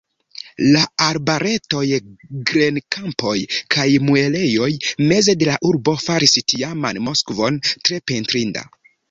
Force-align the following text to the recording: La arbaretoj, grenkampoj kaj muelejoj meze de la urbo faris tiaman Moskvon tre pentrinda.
La 0.75 0.79
arbaretoj, 1.07 1.83
grenkampoj 2.51 3.33
kaj 3.75 3.85
muelejoj 4.07 4.71
meze 5.13 5.37
de 5.45 5.51
la 5.51 5.59
urbo 5.71 5.95
faris 6.07 6.35
tiaman 6.55 7.03
Moskvon 7.11 7.63
tre 7.77 8.03
pentrinda. 8.15 8.67